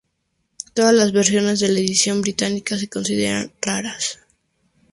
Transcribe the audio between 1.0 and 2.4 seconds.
versiones de la edición